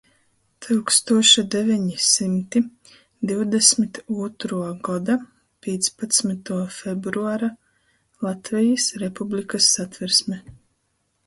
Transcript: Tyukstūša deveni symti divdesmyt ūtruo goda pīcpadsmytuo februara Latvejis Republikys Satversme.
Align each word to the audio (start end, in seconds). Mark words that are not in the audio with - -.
Tyukstūša 0.65 1.43
deveni 1.55 1.97
symti 2.05 2.61
divdesmyt 3.31 3.99
ūtruo 4.15 4.63
goda 4.89 5.19
pīcpadsmytuo 5.67 6.59
februara 6.79 7.51
Latvejis 8.31 8.89
Republikys 9.07 9.71
Satversme. 9.79 10.43